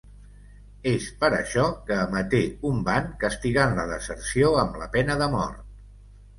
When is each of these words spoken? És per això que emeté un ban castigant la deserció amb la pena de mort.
És 0.91 1.09
per 1.23 1.29
això 1.39 1.65
que 1.91 1.99
emeté 2.05 2.41
un 2.71 2.81
ban 2.89 3.13
castigant 3.27 3.79
la 3.83 3.87
deserció 3.95 4.53
amb 4.67 4.83
la 4.85 4.91
pena 4.99 5.23
de 5.25 5.33
mort. 5.39 5.65